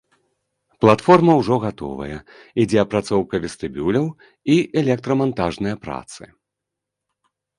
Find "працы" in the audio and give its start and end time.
5.87-6.23